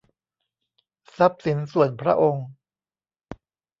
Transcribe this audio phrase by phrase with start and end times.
[1.17, 2.45] ทรัพย์สินส่วนพระองค์